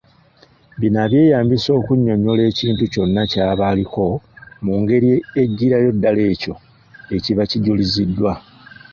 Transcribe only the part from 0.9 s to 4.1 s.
abyeyambisa okunnyonnyola ekintu kyonna ky'aba aliko